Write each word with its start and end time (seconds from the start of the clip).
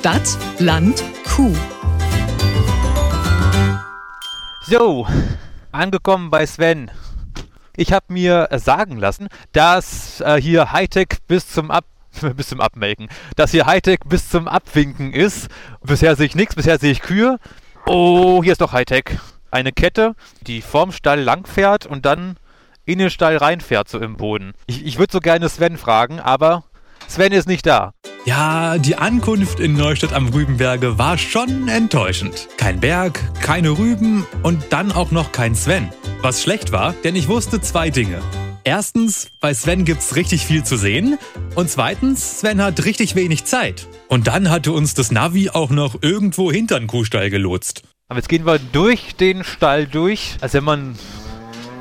Stadt, 0.00 0.38
Land, 0.58 1.04
Kuh. 1.26 1.54
So, 4.62 5.06
angekommen 5.72 6.30
bei 6.30 6.46
Sven. 6.46 6.90
Ich 7.76 7.92
habe 7.92 8.06
mir 8.08 8.48
sagen 8.56 8.96
lassen, 8.96 9.28
dass 9.52 10.22
äh, 10.22 10.40
hier 10.40 10.72
Hightech 10.72 11.18
bis 11.28 11.50
zum 11.52 11.70
Ab 11.70 11.84
bis 12.34 12.48
zum 12.48 12.62
Abmelken, 12.62 13.10
dass 13.36 13.50
hier 13.50 13.66
Hightech 13.66 13.98
bis 14.06 14.30
zum 14.30 14.48
Abwinken 14.48 15.12
ist. 15.12 15.48
Bisher 15.82 16.16
sehe 16.16 16.24
ich 16.24 16.34
nichts, 16.34 16.54
bisher 16.54 16.78
sehe 16.78 16.92
ich 16.92 17.02
Kühe. 17.02 17.38
Oh, 17.84 18.42
hier 18.42 18.52
ist 18.52 18.62
doch 18.62 18.72
Hightech. 18.72 19.18
Eine 19.50 19.72
Kette, 19.72 20.14
die 20.46 20.62
vorm 20.62 20.92
Stall 20.92 21.20
langfährt 21.20 21.84
und 21.84 22.06
dann 22.06 22.38
in 22.86 23.00
den 23.00 23.10
Stall 23.10 23.36
reinfährt, 23.36 23.90
so 23.90 23.98
im 23.98 24.16
Boden. 24.16 24.54
Ich, 24.64 24.82
ich 24.82 24.98
würde 24.98 25.12
so 25.12 25.20
gerne 25.20 25.50
Sven 25.50 25.76
fragen, 25.76 26.20
aber 26.20 26.64
Sven 27.06 27.32
ist 27.32 27.46
nicht 27.46 27.66
da. 27.66 27.92
Ja, 28.26 28.76
die 28.76 28.96
Ankunft 28.96 29.60
in 29.60 29.74
Neustadt 29.74 30.12
am 30.12 30.28
Rübenberge 30.28 30.98
war 30.98 31.16
schon 31.16 31.68
enttäuschend. 31.68 32.48
Kein 32.58 32.78
Berg, 32.78 33.18
keine 33.40 33.70
Rüben 33.70 34.26
und 34.42 34.62
dann 34.70 34.92
auch 34.92 35.10
noch 35.10 35.32
kein 35.32 35.54
Sven. 35.54 35.88
Was 36.20 36.42
schlecht 36.42 36.70
war, 36.70 36.92
denn 37.02 37.16
ich 37.16 37.28
wusste 37.28 37.62
zwei 37.62 37.88
Dinge. 37.88 38.20
Erstens, 38.62 39.30
bei 39.40 39.54
Sven 39.54 39.86
gibt's 39.86 40.16
richtig 40.16 40.44
viel 40.44 40.62
zu 40.64 40.76
sehen. 40.76 41.18
Und 41.54 41.70
zweitens, 41.70 42.40
Sven 42.40 42.62
hat 42.62 42.84
richtig 42.84 43.14
wenig 43.14 43.46
Zeit. 43.46 43.88
Und 44.08 44.26
dann 44.26 44.50
hatte 44.50 44.72
uns 44.72 44.92
das 44.92 45.10
Navi 45.10 45.48
auch 45.48 45.70
noch 45.70 46.02
irgendwo 46.02 46.52
hinter 46.52 46.78
den 46.78 46.88
Kuhstall 46.88 47.30
gelotst. 47.30 47.82
Aber 48.08 48.18
jetzt 48.18 48.28
gehen 48.28 48.44
wir 48.44 48.58
durch 48.58 49.16
den 49.16 49.44
Stall 49.44 49.86
durch, 49.86 50.36
als 50.42 50.52
wenn 50.52 50.64
man 50.64 50.94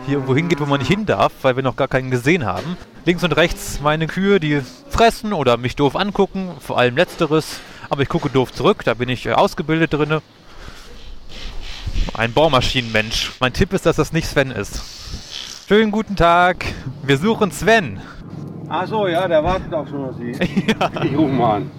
hier 0.06 0.16
irgendwo 0.16 0.36
hingeht, 0.36 0.62
wo 0.62 0.66
man 0.66 0.80
nicht 0.80 0.88
hin 0.88 1.06
darf, 1.06 1.34
weil 1.42 1.58
wir 1.58 1.64
noch 1.64 1.76
gar 1.76 1.90
keinen 1.90 2.12
gesehen 2.12 2.46
haben. 2.46 2.78
Links 3.06 3.24
und 3.24 3.32
rechts 3.34 3.80
meine 3.82 4.08
Kühe, 4.08 4.40
die 4.40 4.62
fressen 4.90 5.34
oder 5.34 5.58
mich 5.58 5.76
doof 5.76 5.96
angucken, 5.96 6.52
vor 6.60 6.78
allem 6.78 6.96
letzteres. 6.98 7.60
Aber 7.90 8.02
ich 8.04 8.10
gucke 8.10 8.30
doof 8.30 8.54
zurück, 8.54 8.84
da 8.84 8.94
bin 8.94 9.10
ich 9.10 9.26
äh, 9.26 9.32
ausgebildet 9.34 9.94
drinne. 9.94 10.22
Ein 12.14 12.34
Baumaschinenmensch. 12.34 13.32
Mein 13.40 13.54
Tipp 13.54 13.74
ist, 13.74 13.86
dass 13.86 13.96
das 13.96 14.14
nicht 14.14 14.28
Sven 14.28 14.52
ist. 14.52 14.82
Schönen 15.68 15.92
guten 15.92 16.16
Tag. 16.16 16.66
Wir 17.04 17.18
suchen 17.18 17.52
Sven. 17.52 18.00
Ach 18.68 18.86
so, 18.88 19.08
ja, 19.08 19.28
der 19.28 19.44
wartet 19.44 19.74
auch 19.74 19.88
schon 19.88 20.06
auf 20.10 20.16
Sie. 20.18 20.32
Ich 20.32 21.18
rufe 21.18 21.34
mal 21.34 21.56
an. 21.58 21.72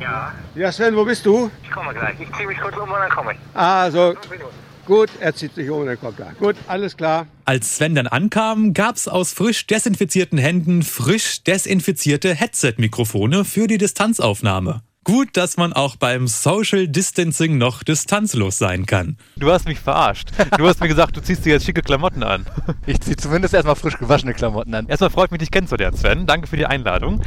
Ja, 0.00 0.32
Ja, 0.56 0.72
Sven, 0.72 0.96
wo 0.96 1.04
bist 1.04 1.24
du? 1.24 1.50
ich 1.62 1.70
komme 1.70 1.94
gleich. 1.94 2.14
Ich 2.20 2.32
ziehe 2.34 2.46
mich 2.48 2.58
kurz 2.58 2.76
um 2.76 2.82
und 2.90 2.90
dann 2.98 3.10
komme 3.10 3.32
ich. 3.32 3.38
Ah, 3.54 3.90
so, 3.90 4.12
Fünf 4.12 4.30
Minuten. 4.30 4.54
Gut, 4.86 5.10
er 5.20 5.34
zieht 5.34 5.54
sich 5.54 5.68
um 5.70 5.80
und 5.80 5.86
dann 5.86 6.00
kommt 6.00 6.20
er. 6.20 6.32
Gut, 6.34 6.56
alles 6.68 6.96
klar. 6.96 7.26
Als 7.44 7.76
Sven 7.76 7.94
dann 7.94 8.06
ankam, 8.06 8.74
gab's 8.74 9.08
aus 9.08 9.32
frisch 9.32 9.66
desinfizierten 9.66 10.38
Händen 10.38 10.82
frisch 10.82 11.42
desinfizierte 11.42 12.34
Headset-Mikrofone 12.34 13.44
für 13.44 13.66
die 13.66 13.78
Distanzaufnahme. 13.78 14.82
Gut, 15.04 15.36
dass 15.36 15.58
man 15.58 15.74
auch 15.74 15.96
beim 15.96 16.26
Social 16.26 16.88
Distancing 16.88 17.58
noch 17.58 17.82
distanzlos 17.82 18.56
sein 18.56 18.86
kann. 18.86 19.18
Du 19.36 19.50
hast 19.50 19.66
mich 19.66 19.78
verarscht. 19.78 20.30
Du 20.56 20.66
hast 20.66 20.80
mir 20.80 20.88
gesagt, 20.88 21.14
du 21.14 21.20
ziehst 21.20 21.44
dir 21.44 21.52
jetzt 21.52 21.66
schicke 21.66 21.82
Klamotten 21.82 22.22
an. 22.22 22.46
Ich 22.86 23.00
ziehe 23.00 23.16
zumindest 23.16 23.52
erstmal 23.52 23.76
frisch 23.76 23.98
gewaschene 23.98 24.32
Klamotten 24.32 24.74
an. 24.74 24.88
Erstmal 24.88 25.10
freut 25.10 25.30
mich, 25.30 25.40
dich 25.40 25.50
kennenzulernen, 25.50 25.96
Sven. 25.96 26.26
Danke 26.26 26.46
für 26.46 26.56
die 26.56 26.64
Einladung. 26.64 27.20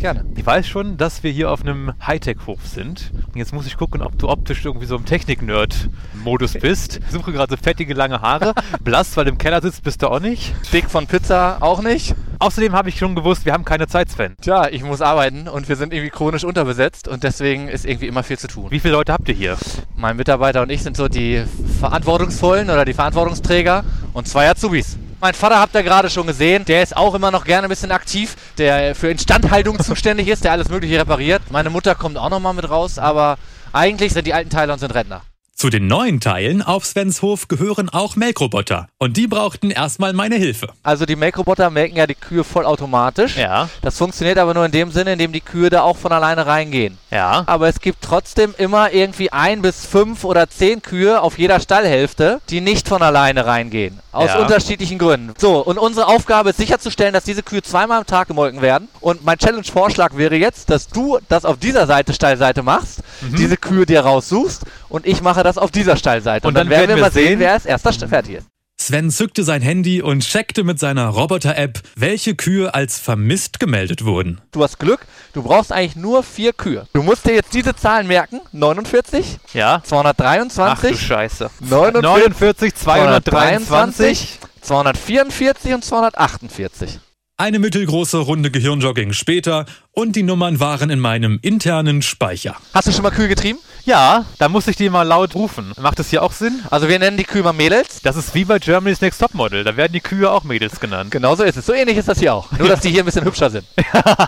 Gerne. 0.00 0.24
Ich 0.34 0.46
weiß 0.46 0.66
schon, 0.66 0.96
dass 0.96 1.22
wir 1.22 1.30
hier 1.30 1.50
auf 1.50 1.60
einem 1.60 1.92
Hightech-Hof 2.06 2.66
sind. 2.66 3.12
Jetzt 3.34 3.52
muss 3.52 3.66
ich 3.66 3.76
gucken, 3.76 4.00
ob 4.00 4.18
du 4.18 4.30
optisch 4.30 4.64
irgendwie 4.64 4.86
so 4.86 4.96
im 4.96 5.04
Technik-Nerd-Modus 5.04 6.54
bist. 6.54 7.00
Ich 7.04 7.10
suche 7.12 7.32
gerade 7.32 7.54
so 7.54 7.62
fettige, 7.62 7.92
lange 7.92 8.22
Haare. 8.22 8.54
Blass, 8.82 9.14
weil 9.18 9.26
du 9.26 9.32
im 9.32 9.36
Keller 9.36 9.60
sitzt, 9.60 9.84
bist 9.84 10.00
du 10.00 10.08
auch 10.08 10.20
nicht. 10.20 10.54
Dick 10.72 10.88
von 10.88 11.06
Pizza 11.06 11.58
auch 11.60 11.82
nicht. 11.82 12.14
Außerdem 12.38 12.72
habe 12.72 12.88
ich 12.88 12.96
schon 12.96 13.14
gewusst, 13.14 13.44
wir 13.44 13.52
haben 13.52 13.66
keine 13.66 13.88
Zeit, 13.88 14.08
Sven. 14.08 14.36
Tja, 14.40 14.68
ich 14.70 14.82
muss 14.82 15.02
arbeiten 15.02 15.48
und 15.48 15.68
wir 15.68 15.76
sind 15.76 15.92
irgendwie 15.92 16.08
chronisch 16.08 16.44
unterbesetzt 16.44 17.06
und 17.06 17.22
deswegen 17.22 17.68
ist 17.68 17.84
irgendwie 17.84 18.06
immer 18.06 18.22
viel 18.22 18.38
zu 18.38 18.48
tun. 18.48 18.70
Wie 18.70 18.80
viele 18.80 18.94
Leute 18.94 19.12
habt 19.12 19.28
ihr 19.28 19.34
hier? 19.34 19.58
Mein 19.96 20.16
Mitarbeiter 20.16 20.62
und 20.62 20.70
ich 20.70 20.82
sind 20.82 20.96
so 20.96 21.08
die 21.08 21.44
Verantwortungsvollen 21.78 22.70
oder 22.70 22.86
die 22.86 22.94
Verantwortungsträger 22.94 23.84
und 24.14 24.26
zwei 24.26 24.48
Azubis. 24.48 24.96
Mein 25.22 25.34
Vater 25.34 25.60
habt 25.60 25.74
ihr 25.74 25.82
gerade 25.82 26.08
schon 26.08 26.26
gesehen, 26.26 26.64
der 26.64 26.82
ist 26.82 26.96
auch 26.96 27.14
immer 27.14 27.30
noch 27.30 27.44
gerne 27.44 27.66
ein 27.66 27.68
bisschen 27.68 27.92
aktiv, 27.92 28.36
der 28.56 28.94
für 28.94 29.10
Instandhaltung 29.10 29.78
zuständig 29.82 30.28
ist, 30.28 30.44
der 30.44 30.52
alles 30.52 30.70
Mögliche 30.70 30.98
repariert. 30.98 31.42
Meine 31.50 31.68
Mutter 31.68 31.94
kommt 31.94 32.16
auch 32.16 32.30
noch 32.30 32.40
mal 32.40 32.54
mit 32.54 32.70
raus, 32.70 32.98
aber 32.98 33.36
eigentlich 33.70 34.14
sind 34.14 34.26
die 34.26 34.32
alten 34.32 34.48
Teile 34.48 34.72
und 34.72 34.78
sind 34.78 34.94
Rentner. 34.94 35.20
Zu 35.60 35.68
den 35.68 35.88
neuen 35.88 36.20
Teilen 36.20 36.62
auf 36.62 36.86
Svens 36.86 37.20
Hof 37.20 37.46
gehören 37.46 37.90
auch 37.90 38.16
Melkroboter. 38.16 38.88
Und 38.96 39.18
die 39.18 39.26
brauchten 39.26 39.70
erstmal 39.70 40.14
meine 40.14 40.36
Hilfe. 40.36 40.68
Also 40.82 41.04
die 41.04 41.16
Melkroboter 41.16 41.68
melken 41.68 41.98
ja 41.98 42.06
die 42.06 42.14
Kühe 42.14 42.44
vollautomatisch. 42.44 43.36
Ja. 43.36 43.68
Das 43.82 43.98
funktioniert 43.98 44.38
aber 44.38 44.54
nur 44.54 44.64
in 44.64 44.72
dem 44.72 44.90
Sinne, 44.90 45.12
in 45.12 45.18
dem 45.18 45.32
die 45.32 45.42
Kühe 45.42 45.68
da 45.68 45.82
auch 45.82 45.98
von 45.98 46.12
alleine 46.12 46.46
reingehen. 46.46 46.96
Ja. 47.10 47.42
Aber 47.44 47.68
es 47.68 47.78
gibt 47.82 47.98
trotzdem 48.00 48.54
immer 48.56 48.90
irgendwie 48.94 49.32
ein 49.32 49.60
bis 49.60 49.84
fünf 49.84 50.24
oder 50.24 50.48
zehn 50.48 50.80
Kühe 50.80 51.20
auf 51.20 51.38
jeder 51.38 51.60
Stallhälfte, 51.60 52.40
die 52.48 52.62
nicht 52.62 52.88
von 52.88 53.02
alleine 53.02 53.44
reingehen. 53.44 53.98
Aus 54.12 54.28
Ja. 54.30 54.38
unterschiedlichen 54.40 54.98
Gründen. 54.98 55.34
So, 55.36 55.58
und 55.58 55.76
unsere 55.76 56.06
Aufgabe 56.06 56.50
ist 56.50 56.56
sicherzustellen, 56.56 57.12
dass 57.12 57.24
diese 57.24 57.42
Kühe 57.42 57.60
zweimal 57.62 57.98
am 57.98 58.06
Tag 58.06 58.28
gemolken 58.28 58.62
werden. 58.62 58.88
Und 59.00 59.26
mein 59.26 59.36
Challenge-Vorschlag 59.36 60.16
wäre 60.16 60.36
jetzt, 60.36 60.70
dass 60.70 60.88
du 60.88 61.18
das 61.28 61.44
auf 61.44 61.58
dieser 61.58 61.86
Seite, 61.86 62.14
Stallseite 62.14 62.62
machst, 62.62 63.00
Mhm. 63.20 63.36
diese 63.36 63.56
Kühe 63.58 63.84
dir 63.84 64.00
raussuchst 64.00 64.62
und 64.88 65.06
ich 65.06 65.20
mache 65.20 65.42
das 65.42 65.49
auf 65.58 65.70
dieser 65.70 65.96
Stallseite. 65.96 66.46
Und 66.48 66.54
dann 66.54 66.68
werden 66.68 66.88
wir 66.88 66.96
mal 66.96 67.12
sehen, 67.12 67.38
wer 67.38 67.52
als 67.52 67.66
erster 67.66 67.90
St- 67.90 68.08
fertig 68.08 68.36
ist. 68.36 68.46
Sven 68.78 69.10
zückte 69.10 69.44
sein 69.44 69.60
Handy 69.60 70.00
und 70.00 70.20
checkte 70.22 70.64
mit 70.64 70.78
seiner 70.78 71.08
Roboter-App, 71.08 71.80
welche 71.96 72.34
Kühe 72.34 72.72
als 72.72 72.98
vermisst 72.98 73.60
gemeldet 73.60 74.06
wurden. 74.06 74.40
Du 74.52 74.62
hast 74.64 74.78
Glück, 74.78 75.00
du 75.34 75.42
brauchst 75.42 75.70
eigentlich 75.70 75.96
nur 75.96 76.22
vier 76.22 76.54
Kühe. 76.54 76.86
Du 76.94 77.02
musst 77.02 77.26
dir 77.26 77.34
jetzt 77.34 77.52
diese 77.52 77.76
Zahlen 77.76 78.06
merken. 78.06 78.40
49, 78.52 79.38
Ja. 79.52 79.74
Ach 79.76 79.82
du 79.82 79.88
223, 79.88 80.98
Scheiße. 80.98 81.50
49, 81.60 82.02
49, 82.02 82.74
223. 82.74 84.38
244 84.62 85.74
und 85.74 85.84
248. 85.84 87.00
Eine 87.40 87.58
mittelgroße 87.58 88.18
Runde 88.18 88.50
Gehirnjogging 88.50 89.14
später 89.14 89.64
und 89.92 90.14
die 90.14 90.22
Nummern 90.22 90.60
waren 90.60 90.90
in 90.90 91.00
meinem 91.00 91.38
internen 91.40 92.02
Speicher. 92.02 92.54
Hast 92.74 92.86
du 92.86 92.92
schon 92.92 93.02
mal 93.02 93.12
Kühe 93.12 93.28
getrieben? 93.28 93.58
Ja, 93.86 94.26
da 94.38 94.50
muss 94.50 94.66
ich 94.66 94.76
die 94.76 94.90
mal 94.90 95.04
laut 95.04 95.34
rufen. 95.34 95.72
Macht 95.80 95.98
das 95.98 96.10
hier 96.10 96.22
auch 96.22 96.32
Sinn? 96.32 96.60
Also 96.70 96.90
wir 96.90 96.98
nennen 96.98 97.16
die 97.16 97.24
Kühe 97.24 97.42
mal 97.42 97.54
Mädels. 97.54 98.02
Das 98.02 98.16
ist 98.16 98.34
wie 98.34 98.44
bei 98.44 98.58
Germany's 98.58 99.00
Next 99.00 99.22
Topmodel. 99.22 99.64
Da 99.64 99.74
werden 99.78 99.94
die 99.94 100.02
Kühe 100.02 100.30
auch 100.30 100.44
Mädels 100.44 100.80
genannt. 100.80 101.12
Genau 101.12 101.34
so 101.34 101.42
ist 101.42 101.56
es. 101.56 101.64
So 101.64 101.72
ähnlich 101.72 101.96
ist 101.96 102.08
das 102.08 102.18
hier 102.18 102.34
auch. 102.34 102.52
Nur, 102.52 102.68
dass 102.68 102.80
die 102.80 102.90
hier 102.90 103.04
ein 103.04 103.06
bisschen 103.06 103.24
hübscher 103.24 103.48
sind. 103.48 103.64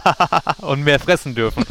Und 0.63 0.83
mehr 0.83 0.99
fressen 0.99 1.35
dürfen. 1.35 1.67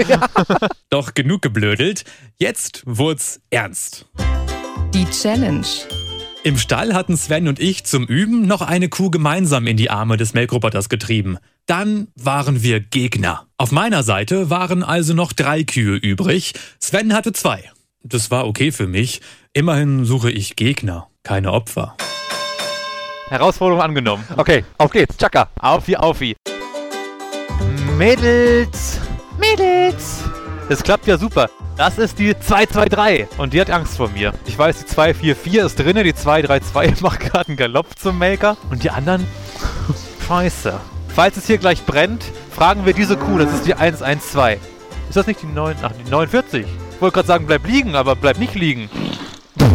Doch 0.91 1.16
genug 1.16 1.41
geblödelt, 1.41 2.03
jetzt 2.38 2.84
wurd's 2.85 3.41
ernst. 3.50 4.06
Die 4.94 5.06
Challenge. 5.09 5.66
Im 6.44 6.57
Stall 6.57 6.96
hatten 6.96 7.18
Sven 7.18 7.47
und 7.47 7.59
ich 7.59 7.84
zum 7.84 8.06
Üben 8.06 8.47
noch 8.47 8.63
eine 8.63 8.90
Kuh 8.90 9.12
gemeinsam 9.12 9.68
in 9.68 9.78
die 9.78 9.91
Arme 9.91 10.18
des 10.18 10.34
Melkroboters 10.34 10.90
getrieben. 10.90 11.38
Dann 11.68 12.07
waren 12.16 12.63
wir 12.63 12.79
Gegner. 12.79 13.46
Auf 13.57 13.72
meiner 13.72 14.02
Seite 14.02 14.50
waren 14.50 14.81
also 14.81 15.13
noch 15.13 15.34
drei 15.34 15.63
Kühe 15.63 15.97
übrig. 15.97 16.53
Sven 16.79 17.13
hatte 17.13 17.31
zwei. 17.31 17.69
Das 18.03 18.31
war 18.31 18.47
okay 18.47 18.72
für 18.72 18.88
mich. 18.88 19.22
Immerhin 19.53 20.03
suche 20.03 20.31
ich 20.31 20.56
Gegner, 20.56 21.09
keine 21.22 21.52
Opfer. 21.52 21.96
Herausforderung 23.29 23.84
angenommen. 23.84 24.23
Okay, 24.35 24.66
auf 24.79 24.90
geht's. 24.90 25.18
Chaka. 25.18 25.47
Auf 25.59 25.88
wie, 25.88 25.96
auf 25.96 26.19
wie. 26.22 26.35
Mädels, 28.00 29.00
Mädels. 29.40 30.23
Das 30.69 30.81
klappt 30.81 31.06
ja 31.06 31.19
super. 31.19 31.52
Das 31.78 31.98
ist 31.98 32.20
die 32.20 32.38
223 32.38 33.40
und 33.40 33.54
die 33.54 33.62
hat 33.62 33.70
Angst 33.70 33.98
vor 33.98 34.09
mir. 34.09 34.34
Ich 34.46 34.58
weiß, 34.58 34.80
die 34.80 34.86
244 34.86 35.56
ist 35.56 35.80
drinne, 35.80 36.04
die 36.04 36.14
232 36.14 37.02
macht 37.02 37.20
gerade 37.22 37.48
einen 37.48 37.58
Galopp 37.58 37.88
zum 37.98 38.18
Maker 38.18 38.58
und 38.70 38.84
die 38.84 38.90
anderen... 38.90 39.26
Scheiße. 40.28 40.80
Falls 41.14 41.38
es 41.38 41.48
hier 41.48 41.58
gleich 41.58 41.86
brennt, 41.86 42.24
fragen 42.52 42.86
wir 42.86 42.94
diese 42.94 43.18
Kuh, 43.18 43.38
das 43.38 43.54
ist 43.54 43.66
die 43.66 43.74
112. 43.74 44.59
Ist 45.09 45.16
das 45.16 45.28
nicht 45.28 45.41
die 45.41 45.47
9... 45.47 45.76
Ach, 45.82 45.91
die 45.91 46.09
49? 46.09 46.66
Ich 46.66 47.02
wollte 47.02 47.16
gerade 47.16 47.28
sagen, 47.28 47.47
bleib 47.47 47.66
liegen, 47.66 47.96
aber 47.96 48.16
bleib 48.16 48.38
nicht 48.38 48.56
liegen. 48.56 48.90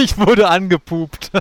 Ich 0.00 0.16
wurde 0.16 0.48
angepupt. 0.48 1.32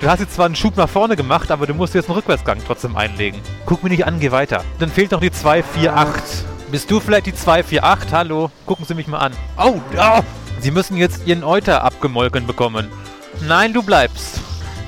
Du 0.00 0.08
hast 0.08 0.20
jetzt 0.20 0.36
zwar 0.36 0.46
einen 0.46 0.56
Schub 0.56 0.74
nach 0.78 0.88
vorne 0.88 1.16
gemacht, 1.16 1.50
aber 1.50 1.66
du 1.66 1.74
musst 1.74 1.94
jetzt 1.94 2.08
einen 2.08 2.16
Rückwärtsgang 2.16 2.60
trotzdem 2.66 2.96
einlegen. 2.96 3.42
Guck 3.66 3.82
mich 3.82 3.90
nicht 3.90 4.06
an, 4.06 4.18
geh 4.18 4.30
weiter. 4.30 4.64
Dann 4.78 4.88
fehlt 4.88 5.10
noch 5.10 5.20
die 5.20 5.30
248. 5.30 6.46
Bist 6.70 6.90
du 6.90 7.00
vielleicht 7.00 7.24
die 7.24 7.34
248? 7.34 8.12
Hallo? 8.12 8.50
Gucken 8.66 8.84
Sie 8.84 8.94
mich 8.94 9.06
mal 9.06 9.18
an. 9.18 9.32
Oh, 9.56 9.80
oh. 9.96 10.20
Sie 10.60 10.70
müssen 10.70 10.98
jetzt 10.98 11.26
Ihren 11.26 11.42
Euter 11.42 11.82
abgemolken 11.82 12.46
bekommen. 12.46 12.90
Nein, 13.46 13.72
du 13.72 13.82
bleibst. 13.82 14.40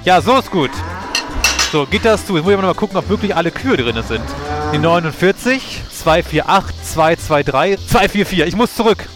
Ja, 0.05 0.21
so 0.21 0.39
ist 0.39 0.51
gut. 0.51 0.71
So, 1.73 1.87
geht 1.87 2.05
das 2.05 2.27
zu. 2.27 2.37
Jetzt 2.37 2.45
muss 2.45 2.53
ich 2.53 2.61
mal 2.61 2.75
gucken, 2.75 2.99
ob 2.99 3.09
wirklich 3.09 3.35
alle 3.35 3.51
Kühe 3.51 3.79
drin 3.79 4.03
sind. 4.07 4.25
Die 4.75 4.79
49, 4.79 5.81
248, 5.91 6.85
223, 6.85 7.89
244. 7.89 8.41
Ich 8.41 8.57
muss 8.57 8.75
zurück. 8.75 9.07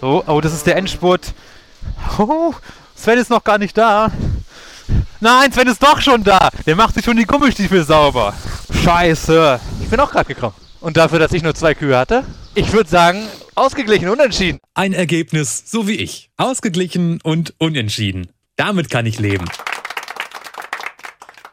Oh, 0.00 0.22
oh, 0.26 0.40
das 0.40 0.54
ist 0.54 0.66
der 0.66 0.76
Endspurt. 0.76 1.34
Oh, 2.18 2.54
Sven 2.96 3.18
ist 3.18 3.30
noch 3.30 3.44
gar 3.44 3.58
nicht 3.58 3.76
da. 3.76 4.10
Nein, 5.20 5.52
Sven 5.52 5.68
ist 5.68 5.82
doch 5.82 6.00
schon 6.00 6.24
da. 6.24 6.48
Der 6.64 6.76
macht 6.76 6.94
sich 6.94 7.04
schon 7.04 7.16
die 7.16 7.26
Gummistiefel 7.26 7.84
sauber. 7.84 8.32
Scheiße. 8.82 9.60
Ich 9.82 9.90
bin 9.90 10.00
auch 10.00 10.10
gerade 10.10 10.32
gekommen. 10.32 10.63
Und 10.84 10.98
dafür, 10.98 11.18
dass 11.18 11.32
ich 11.32 11.42
nur 11.42 11.54
zwei 11.54 11.72
Kühe 11.72 11.96
hatte, 11.96 12.24
ich 12.54 12.70
würde 12.74 12.90
sagen, 12.90 13.26
ausgeglichen, 13.54 14.10
unentschieden. 14.10 14.58
Ein 14.74 14.92
Ergebnis 14.92 15.64
so 15.64 15.88
wie 15.88 15.94
ich. 15.94 16.28
Ausgeglichen 16.36 17.22
und 17.22 17.54
unentschieden. 17.56 18.26
Damit 18.56 18.90
kann 18.90 19.06
ich 19.06 19.18
leben. 19.18 19.46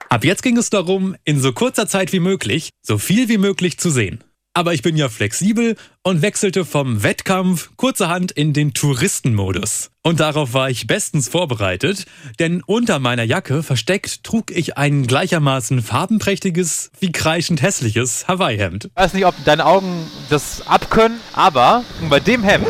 Ab 0.09 0.25
jetzt 0.25 0.43
ging 0.43 0.57
es 0.57 0.69
darum, 0.69 1.15
in 1.23 1.39
so 1.39 1.53
kurzer 1.53 1.87
Zeit 1.87 2.11
wie 2.11 2.19
möglich 2.19 2.71
so 2.81 2.97
viel 2.97 3.29
wie 3.29 3.37
möglich 3.37 3.79
zu 3.79 3.89
sehen. 3.89 4.21
Aber 4.53 4.73
ich 4.73 4.81
bin 4.81 4.97
ja 4.97 5.07
flexibel 5.07 5.77
und 6.03 6.21
wechselte 6.21 6.65
vom 6.65 7.03
Wettkampf 7.03 7.69
kurzerhand 7.77 8.33
in 8.33 8.51
den 8.51 8.73
Touristenmodus. 8.73 9.91
Und 10.03 10.19
darauf 10.19 10.53
war 10.53 10.69
ich 10.69 10.87
bestens 10.87 11.29
vorbereitet, 11.29 12.05
denn 12.37 12.61
unter 12.65 12.99
meiner 12.99 13.23
Jacke 13.23 13.63
versteckt 13.63 14.25
trug 14.25 14.51
ich 14.51 14.77
ein 14.77 15.07
gleichermaßen 15.07 15.81
farbenprächtiges 15.81 16.91
wie 16.99 17.13
kreischend 17.13 17.61
hässliches 17.61 18.27
Hawaii-Hemd. 18.27 18.85
Ich 18.85 19.01
weiß 19.01 19.13
nicht, 19.13 19.25
ob 19.25 19.35
deine 19.45 19.65
Augen 19.65 20.05
das 20.29 20.67
abkönnen, 20.67 21.21
aber 21.31 21.85
bei 22.09 22.19
dem 22.19 22.43
Hemd. 22.43 22.67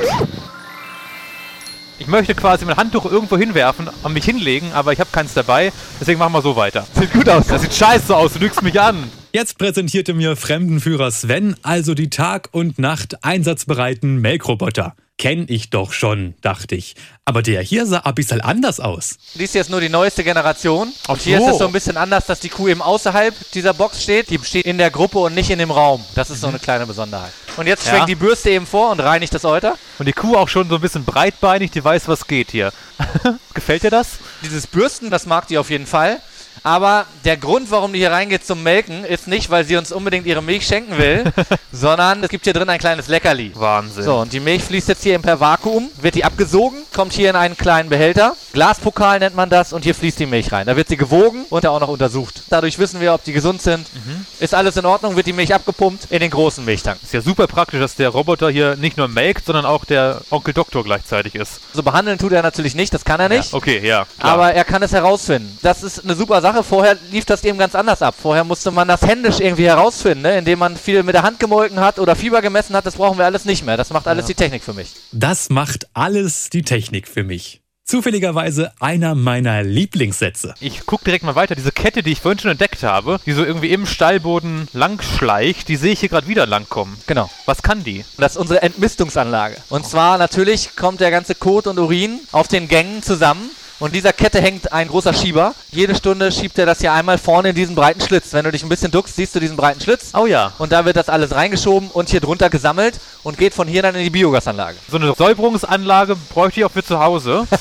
Ich 1.98 2.06
möchte 2.06 2.36
quasi 2.36 2.64
mein 2.66 2.78
Handtuch 2.78 3.06
irgendwo 3.06 3.38
hinwerfen 3.38 3.90
und 4.04 4.14
mich 4.14 4.26
hinlegen, 4.26 4.72
aber 4.74 4.94
ich 4.94 5.00
habe 5.00 5.10
keins 5.12 5.34
dabei. 5.34 5.72
Deswegen 6.00 6.20
machen 6.20 6.34
wir 6.34 6.44
so 6.44 6.56
weiter. 6.56 6.86
Sieht 6.94 7.12
gut 7.12 7.28
aus. 7.28 7.48
Das 7.48 7.64
sieht 7.64 7.74
scheiße 7.74 8.16
aus. 8.16 8.34
Du 8.34 8.40
lügst 8.40 8.62
mich 8.62 8.80
an. 8.80 9.10
Jetzt 9.34 9.58
präsentierte 9.58 10.14
mir 10.14 10.36
Fremdenführer 10.36 11.10
Sven 11.12 11.56
also 11.64 11.94
die 11.94 12.10
Tag 12.10 12.50
und 12.52 12.80
Nacht 12.80 13.24
einsatzbereiten 13.24 14.18
Melkroboter. 14.18 14.94
Kenn 15.18 15.46
ich 15.48 15.70
doch 15.70 15.94
schon, 15.94 16.34
dachte 16.42 16.76
ich. 16.76 16.96
Aber 17.26 17.42
der 17.44 17.62
hier 17.62 17.86
sah 17.86 18.00
ein 18.00 18.16
bisschen 18.16 18.42
anders 18.42 18.80
aus. 18.80 19.18
Dies 19.36 19.52
hier 19.54 19.62
ist 19.62 19.70
nur 19.70 19.80
die 19.80 19.88
neueste 19.88 20.24
Generation. 20.24 20.92
Ach 21.06 21.10
Und 21.10 21.22
hier 21.22 21.38
so. 21.38 21.46
ist 21.46 21.52
es 21.54 21.58
so 21.60 21.68
ein 21.68 21.72
bisschen 21.72 21.96
anders, 21.96 22.26
dass 22.26 22.40
die 22.40 22.50
Kuh 22.50 22.68
eben 22.68 22.82
außerhalb 22.82 23.34
dieser 23.52 23.74
Box 23.74 24.04
steht. 24.04 24.30
Die 24.32 24.40
steht 24.44 24.66
in 24.66 24.78
der 24.80 24.90
Gruppe 24.90 25.20
und 25.20 25.36
nicht 25.36 25.50
in 25.52 25.60
dem 25.60 25.72
Raum. 25.72 26.04
Das 26.16 26.30
ist 26.32 26.42
so 26.42 26.48
eine 26.48 26.60
kleine 26.60 26.86
Besonderheit. 26.88 27.32
Und 27.56 27.68
jetzt 27.68 27.86
Ja. 27.86 27.92
schwenkt 27.94 28.10
die 28.10 28.16
Bürste 28.16 28.50
eben 28.50 28.66
vor 28.66 28.90
und 28.92 29.00
reinigt 29.00 29.34
das 29.34 29.46
Euter. 29.46 29.76
Und 30.00 30.08
die 30.08 30.14
Kuh 30.14 30.36
auch 30.36 30.50
schon 30.50 30.68
so 30.68 30.76
ein 30.76 30.82
bisschen 30.82 31.06
breitbeinig, 31.06 31.70
die 31.72 31.84
weiß, 31.84 32.08
was 32.08 32.26
geht 32.28 32.50
hier. 32.52 32.74
Gefällt 33.54 33.84
dir 33.84 33.92
das? 33.92 34.18
Dieses 34.44 34.66
Bürsten, 34.68 35.10
das 35.12 35.26
mag 35.28 35.48
die 35.48 35.58
auf 35.60 35.70
jeden 35.70 35.86
Fall. 35.88 36.20
Aber 36.64 37.06
der 37.26 37.38
Grund, 37.38 37.72
warum 37.72 37.94
die 37.94 38.00
hier 38.00 38.12
reingeht 38.12 38.46
zum 38.46 38.62
Melken, 38.62 39.04
ist 39.04 39.28
nicht, 39.28 39.50
weil 39.50 39.66
sie 39.66 39.78
uns 39.78 39.92
unbedingt 39.92 40.28
ihre 40.28 40.44
Milch 40.44 40.66
schenken 40.66 40.98
will, 40.98 41.24
sondern 41.72 42.24
es 42.24 42.30
gibt 42.30 42.44
hier 42.44 42.54
drin 42.54 42.70
ein 42.70 42.80
kleines 42.80 43.08
Leckerli. 43.08 43.52
Wahnsinn. 43.56 44.04
So, 44.04 44.18
und 44.18 44.32
die 44.32 44.40
Milch 44.40 44.64
fließt 44.64 44.88
jetzt 44.90 45.04
hier 45.04 45.18
per 45.20 45.40
Vakuum, 45.40 45.90
wird 46.00 46.16
die 46.16 46.24
abgesogen, 46.24 46.78
kommt 46.94 47.14
hier 47.14 47.32
in 47.32 47.36
einen 47.36 47.58
kleinen 47.58 47.90
Behälter. 47.90 48.36
Glaspokal 48.54 49.20
nennt 49.20 49.36
man 49.36 49.50
das 49.50 49.74
und 49.74 49.84
hier 49.84 49.96
fließt 49.96 50.20
die 50.20 50.26
Milch 50.26 50.52
rein. 50.52 50.68
Da 50.68 50.76
wird 50.76 50.88
sie 50.88 50.98
gewogen 50.98 51.46
und 51.50 51.66
auch 51.66 51.80
noch 51.80 51.88
untersucht. 51.90 52.44
Dadurch 52.50 52.78
wissen 52.78 53.02
wir, 53.02 53.14
ob 53.14 53.24
die 53.24 53.34
gesund 53.34 53.62
sind. 53.62 53.88
Ist 54.40 54.54
alles 54.54 54.78
in 54.78 54.86
Ordnung, 54.86 55.16
wird 55.16 55.26
die 55.26 55.34
Milch 55.34 55.54
abgepumpt 55.54 56.12
in 56.12 56.20
den 56.20 56.30
großen 56.30 56.64
Milchtank. 56.64 57.00
Ist 57.02 57.14
ja 57.14 57.22
super 57.22 57.48
praktisch, 57.48 57.80
dass 57.80 57.96
der 57.96 58.10
Roboter 58.10 58.50
hier 58.50 58.76
nicht 58.76 58.98
nur 58.98 59.08
melkt, 59.08 59.46
sondern 59.46 59.66
auch 59.66 59.86
der 59.86 60.22
Onkel 60.30 60.54
Doktor 60.54 60.84
gleichzeitig 60.84 61.34
ist. 61.36 61.60
So 61.74 61.82
behandeln 61.82 62.20
tut 62.20 62.34
er 62.34 62.44
natürlich 62.44 62.76
nicht, 62.76 62.94
das 62.94 63.04
kann 63.04 63.20
er 63.20 63.30
nicht. 63.30 63.52
Ja, 63.52 63.58
okay, 63.58 63.80
ja. 63.84 64.06
Klar. 64.20 64.34
Aber 64.34 64.54
er 64.54 64.64
kann 64.64 64.84
es 64.84 64.92
herausfinden. 64.92 65.58
Das 65.62 65.82
ist 65.82 66.04
eine 66.04 66.16
super 66.16 66.42
Sache. 66.42 66.51
Vorher 66.64 66.98
lief 67.12 67.26
das 67.26 67.44
eben 67.44 67.58
ganz 67.58 67.76
anders 67.76 68.02
ab. 68.02 68.16
Vorher 68.22 68.44
musste 68.44 68.72
man 68.72 68.88
das 68.88 69.02
händisch 69.02 69.40
irgendwie 69.40 69.66
herausfinden, 69.66 70.24
ne? 70.24 70.38
indem 70.38 70.60
man 70.60 70.78
viel 70.78 71.04
mit 71.04 71.16
der 71.16 71.24
Hand 71.24 71.40
gemolken 71.40 71.80
hat 71.80 72.00
oder 72.00 72.16
Fieber 72.16 72.42
gemessen 72.42 72.76
hat. 72.76 72.86
Das 72.86 72.96
brauchen 72.96 73.18
wir 73.18 73.26
alles 73.26 73.46
nicht 73.46 73.66
mehr. 73.66 73.78
Das 73.78 73.90
macht 73.92 74.08
alles 74.08 74.26
die 74.26 74.36
Technik 74.36 74.64
für 74.64 74.74
mich. 74.74 74.94
Das 75.12 75.50
macht 75.50 75.88
alles 75.94 76.50
die 76.50 76.64
Technik 76.64 77.08
für 77.08 77.24
mich. 77.24 77.62
Zufälligerweise 77.84 78.72
einer 78.80 79.16
meiner 79.16 79.64
Lieblingssätze. 79.64 80.54
Ich 80.62 80.86
guck 80.86 81.04
direkt 81.04 81.26
mal 81.26 81.36
weiter. 81.36 81.56
Diese 81.56 81.74
Kette, 81.74 82.04
die 82.04 82.14
ich 82.14 82.22
vorhin 82.22 82.40
schon 82.40 82.52
entdeckt 82.52 82.84
habe, 82.84 83.20
die 83.26 83.34
so 83.34 83.44
irgendwie 83.44 83.72
im 83.72 83.86
Stallboden 83.86 84.70
lang 84.72 85.02
schleicht, 85.02 85.68
die 85.68 85.76
sehe 85.76 85.92
ich 85.92 86.00
hier 86.00 86.08
gerade 86.08 86.28
wieder 86.28 86.46
langkommen. 86.46 86.96
Genau. 87.08 87.30
Was 87.46 87.64
kann 87.64 87.84
die? 87.84 88.06
Das 88.18 88.34
ist 88.34 88.38
unsere 88.38 88.62
Entmistungsanlage. 88.62 89.58
Und 89.68 89.86
zwar 89.86 90.18
natürlich 90.18 90.76
kommt 90.78 91.02
der 91.02 91.12
ganze 91.12 91.36
Kot 91.36 91.68
und 91.68 91.80
Urin 91.80 92.20
auf 92.32 92.48
den 92.48 92.70
Gängen 92.70 93.04
zusammen. 93.04 93.50
Und 93.82 93.96
dieser 93.96 94.14
Kette 94.14 94.40
hängt 94.40 94.72
ein 94.72 94.90
großer 94.90 95.12
Schieber. 95.12 95.56
Jede 95.72 95.96
Stunde 95.96 96.32
schiebt 96.32 96.56
er 96.60 96.68
das 96.68 96.82
hier 96.82 96.94
einmal 96.94 97.18
vorne 97.18 97.50
in 97.50 97.56
diesen 97.56 97.74
breiten 97.74 98.00
Schlitz. 98.00 98.32
Wenn 98.32 98.46
du 98.46 98.52
dich 98.52 98.62
ein 98.62 98.70
bisschen 98.70 98.92
duckst, 98.92 99.16
siehst 99.16 99.34
du 99.34 99.40
diesen 99.40 99.58
breiten 99.58 99.82
Schlitz. 99.82 100.12
Oh 100.14 100.28
ja. 100.28 100.54
Und 100.60 100.72
da 100.72 100.86
wird 100.86 100.98
das 100.98 101.10
alles 101.10 101.34
reingeschoben 101.34 101.90
und 101.90 102.08
hier 102.08 102.20
drunter 102.20 102.52
gesammelt 102.52 103.00
und 103.24 103.40
geht 103.40 103.56
von 103.56 103.68
hier 103.68 103.82
dann 103.82 103.96
in 103.96 104.04
die 104.04 104.12
Biogasanlage. 104.12 104.78
So 104.88 104.98
eine 104.98 105.16
Säuberungsanlage 105.16 106.16
bräuchte 106.32 106.60
ich 106.60 106.66
auch 106.68 106.72
für 106.72 106.84
zu 106.84 107.00
Hause. 107.00 107.48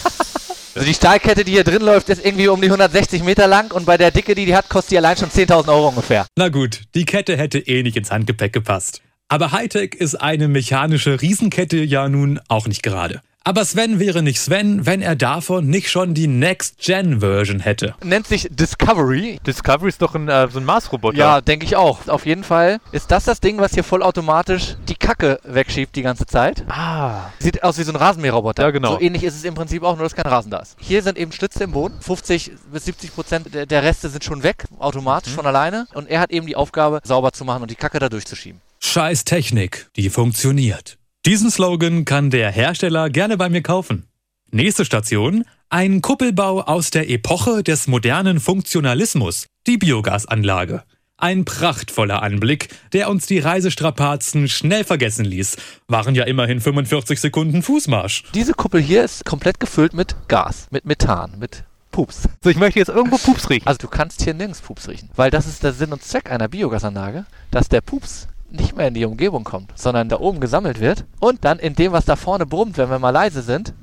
Also 0.73 0.87
die 0.87 0.95
Stahlkette, 0.95 1.45
die 1.45 1.51
hier 1.51 1.65
drin 1.65 1.83
läuft, 1.83 2.09
ist 2.11 2.25
irgendwie 2.25 2.47
um 2.47 2.61
die 2.61 2.69
160 2.69 3.25
Meter 3.25 3.49
lang 3.49 3.73
und 3.73 3.87
bei 3.87 3.97
der 3.97 4.13
Dicke, 4.13 4.37
die 4.37 4.47
die 4.47 4.55
hat, 4.55 4.69
kostet 4.69 4.93
die 4.93 4.99
allein 4.99 5.17
schon 5.17 5.29
10.000 5.29 5.67
Euro 5.67 5.89
ungefähr. 5.89 6.27
Na 6.37 6.49
gut, 6.49 6.83
die 6.95 7.05
Kette 7.05 7.37
hätte 7.37 7.59
eh 7.59 7.83
nicht 7.83 7.97
ins 7.97 8.13
Handgepäck 8.13 8.53
gepasst. 8.53 9.03
Aber 9.29 9.51
Hightech 9.51 9.97
ist 9.97 10.15
eine 10.15 10.47
mechanische 10.47 11.21
Riesenkette 11.21 11.79
ja 11.79 12.09
nun 12.09 12.39
auch 12.47 12.69
nicht 12.69 12.85
gerade. 12.85 13.21
Aber 13.43 13.65
Sven 13.65 13.99
wäre 13.99 14.23
nicht 14.23 14.39
Sven, 14.39 14.85
wenn 14.85 15.01
er 15.01 15.17
davon 15.17 15.67
nicht 15.67 15.91
schon 15.91 16.13
die 16.13 16.27
Next-Gen-Version 16.27 17.61
hätte. 17.61 17.95
Nennt 18.05 18.27
sich 18.27 18.49
Discovery. 18.51 19.41
Discovery 19.47 19.89
ist 19.89 20.03
doch 20.03 20.15
ein, 20.15 20.29
äh, 20.29 20.49
so 20.51 20.59
ein 20.59 20.65
Marsroboter. 20.67 21.17
Ja, 21.17 21.41
denke 21.41 21.65
ich 21.65 21.75
auch. 21.75 22.07
Auf 22.09 22.27
jeden 22.27 22.45
Fall 22.45 22.81
ist 22.93 23.11
das 23.11 23.25
das 23.25 23.41
Ding, 23.41 23.57
was 23.59 23.73
hier 23.73 23.83
vollautomatisch 23.83 24.77
die 24.89 24.95
Kacke 24.95 25.41
wegschiebt 25.45 25.97
die 25.97 26.03
ganze 26.03 26.27
Zeit. 26.27 26.65
Ah. 26.69 27.31
Sieht 27.39 27.63
aus 27.63 27.79
wie 27.79 27.83
so 27.83 27.93
ein 27.93 27.97
Rasenmäherroboter. 27.97 28.63
Ja, 28.63 28.71
genau. 28.73 28.93
So 28.93 29.01
ähnlich 29.01 29.25
ist 29.25 29.37
es 29.37 29.45
im 29.45 29.55
Prinzip 29.55 29.85
auch, 29.85 29.97
nur 29.97 30.05
dass 30.05 30.15
kein 30.15 30.27
Rasen 30.27 30.51
da 30.51 30.59
ist. 30.59 30.77
Hier 30.79 31.03
sind 31.03 31.17
eben 31.17 31.33
Schlitze 31.33 31.65
im 31.65 31.73
Boden. 31.73 31.99
50 31.99 32.53
bis 32.71 32.85
70 32.85 33.15
Prozent 33.15 33.55
der, 33.55 33.65
der 33.65 33.83
Reste 33.83 34.11
sind 34.11 34.23
schon 34.23 34.43
weg, 34.43 34.65
automatisch 34.79 35.33
von 35.33 35.47
alleine. 35.47 35.87
Und 35.95 36.11
er 36.11 36.21
hat 36.21 36.31
eben 36.31 36.47
die 36.47 36.57
Aufgabe, 36.57 37.01
sauber 37.05 37.33
zu 37.33 37.47
machen 37.47 37.63
und 37.63 37.71
die 37.71 37.75
Kacke 37.77 37.99
da 38.01 38.11
durchzuschieben. 38.11 38.61
Scheiß 38.81 39.25
Technik, 39.25 39.89
die 39.97 40.11
funktioniert. 40.11 41.00
Diesen 41.27 41.51
Slogan 41.51 42.07
kann 42.07 42.31
der 42.31 42.51
Hersteller 42.51 43.11
gerne 43.11 43.37
bei 43.37 43.51
mir 43.51 43.61
kaufen. 43.61 44.09
Nächste 44.53 44.87
Station, 44.87 45.45
ein 45.69 46.01
Kuppelbau 46.01 46.63
aus 46.63 46.89
der 46.89 47.11
Epoche 47.11 47.63
des 47.63 47.87
modernen 47.89 48.41
Funktionalismus, 48.41 49.47
die 49.67 49.77
Biogasanlage. 49.77 50.83
Ein 51.19 51.45
prachtvoller 51.45 52.23
Anblick, 52.23 52.71
der 52.95 53.11
uns 53.11 53.27
die 53.27 53.39
Reisestrapazen 53.39 54.49
schnell 54.49 54.83
vergessen 54.83 55.27
ließ. 55.27 55.59
Waren 55.89 56.15
ja 56.15 56.25
immerhin 56.25 56.59
45 56.59 57.21
Sekunden 57.21 57.63
Fußmarsch. 57.63 58.25
Diese 58.33 58.55
Kuppel 58.55 58.81
hier 58.81 59.05
ist 59.05 59.27
komplett 59.27 59.61
gefüllt 59.61 59.93
mit 59.93 60.17
Gas, 60.29 60.69
mit 60.71 60.87
Methan, 60.87 61.39
mit 61.39 61.65
Pups. 61.91 62.31
So, 62.43 62.49
ich 62.49 62.57
möchte 62.57 62.79
jetzt 62.79 62.89
irgendwo 62.89 63.19
Pups 63.19 63.51
riechen. 63.51 63.67
Also 63.67 63.77
du 63.77 63.89
kannst 63.89 64.23
hier 64.23 64.33
nirgends 64.33 64.63
Pups 64.63 64.89
riechen. 64.89 65.11
Weil 65.17 65.31
das 65.31 65.47
ist 65.47 65.63
der 65.63 65.75
Sinn 65.75 65.93
und 65.93 66.03
Zweck 66.03 66.31
einer 66.31 66.49
Biogasanlage, 66.49 67.27
dass 67.51 67.69
der 67.69 67.83
Pups 67.83 68.27
nicht 68.51 68.77
mehr 68.77 68.89
in 68.89 68.95
die 68.95 69.05
Umgebung 69.05 69.45
kommt, 69.45 69.73
sondern 69.77 70.09
da 70.09 70.19
oben 70.19 70.41
gesammelt 70.41 70.81
wird 70.81 71.05
und 71.21 71.45
dann 71.45 71.59
in 71.59 71.75
dem, 71.75 71.93
was 71.93 72.05
da 72.05 72.17
vorne 72.17 72.47
brummt, 72.47 72.79
wenn 72.79 72.91
wir 72.91 72.99
mal 72.99 73.11
leise 73.11 73.43
sind, 73.43 73.75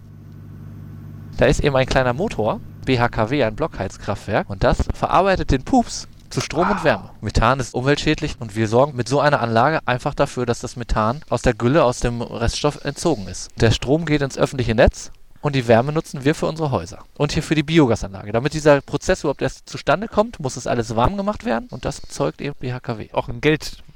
da 1.38 1.46
ist 1.46 1.60
eben 1.60 1.76
ein 1.76 1.86
kleiner 1.86 2.14
Motor, 2.14 2.60
BHKW, 2.86 3.44
ein 3.44 3.56
Blockheizkraftwerk 3.56 4.50
und 4.50 4.64
das 4.64 4.84
verarbeitet 4.94 5.52
den 5.52 5.64
Pups 5.64 6.08
zu 6.30 6.42
Strom 6.42 6.70
und 6.70 6.84
Wärme. 6.84 7.12
Methan 7.22 7.60
ist 7.60 7.74
umweltschädlich 7.74 8.36
und 8.40 8.56
wir 8.56 8.68
sorgen 8.68 8.96
mit 8.96 9.08
so 9.08 9.20
einer 9.20 9.42
Anlage 9.42 9.80
einfach 9.86 10.14
dafür, 10.14 10.46
dass 10.46 10.60
das 10.60 10.76
Methan 10.76 11.22
aus 11.30 11.42
der 11.42 11.54
Gülle, 11.54 11.84
aus 11.84 12.00
dem 12.00 12.22
Reststoff 12.22 12.84
entzogen 12.84 13.28
ist. 13.28 13.50
Der 13.60 13.72
Strom 13.72 14.06
geht 14.06 14.22
ins 14.22 14.38
öffentliche 14.38 14.76
Netz 14.76 15.12
und 15.42 15.56
die 15.56 15.68
Wärme 15.68 15.92
nutzen 15.92 16.26
wir 16.26 16.36
für 16.36 16.48
unsere 16.48 16.72
Häuser. 16.72 17.00
Und 17.18 17.32
hier 17.32 17.44
für 17.44 17.56
die 17.56 17.64
Biogasanlage. 17.64 18.32
Damit 18.32 18.54
dieser 18.54 18.82
Prozess 18.82 19.22
überhaupt 19.22 19.42
erst 19.42 19.70
zustande 19.70 20.08
kommt, 20.08 20.40
muss 20.40 20.58
es 20.58 20.68
alles 20.68 20.96
warm 20.96 21.18
gemacht 21.18 21.46
werden 21.46 21.68
und 21.70 21.86
das 21.86 22.00
erzeugt 22.00 22.42
eben 22.42 22.56
BHKW. 22.60 23.10
Auch 23.14 23.30
ein 23.30 23.42